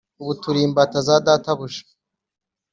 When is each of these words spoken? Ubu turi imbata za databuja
Ubu 0.21 0.33
turi 0.41 0.59
imbata 0.67 0.97
za 1.07 1.15
databuja 1.25 1.81